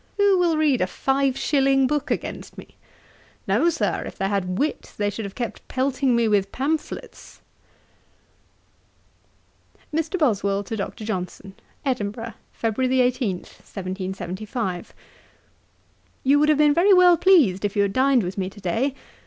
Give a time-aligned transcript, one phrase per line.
[0.17, 2.75] Who will read a five shilling book against me?
[3.47, 7.39] No, Sir, if they had wit, they should have kept pelting me with pamphlets.'
[9.93, 10.17] 'MR.
[10.17, 10.91] BOSWELL TO DR.
[11.05, 11.53] JOHNSON.
[11.85, 12.79] 'Edinburgh, Feb.
[12.99, 14.91] 18, 1775.
[16.23, 18.95] 'You would have been very well pleased if you had dined with me to day.